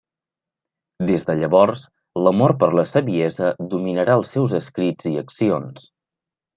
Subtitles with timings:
[1.11, 1.83] Des de llavors,
[2.27, 5.91] l'amor per la saviesa dominarà els seus escrits i accions.